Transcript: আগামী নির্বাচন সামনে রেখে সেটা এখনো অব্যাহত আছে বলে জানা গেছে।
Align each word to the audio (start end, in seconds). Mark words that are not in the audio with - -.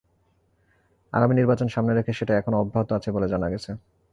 আগামী 1.13 1.33
নির্বাচন 1.35 1.67
সামনে 1.67 1.93
রেখে 1.93 2.11
সেটা 2.13 2.33
এখনো 2.35 2.55
অব্যাহত 2.57 2.89
আছে 2.91 3.09
বলে 3.11 3.27
জানা 3.27 3.47
গেছে। 3.49 3.71